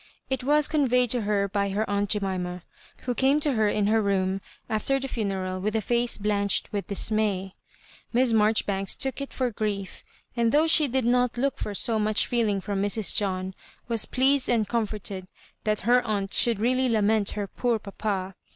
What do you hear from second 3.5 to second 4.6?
her in her room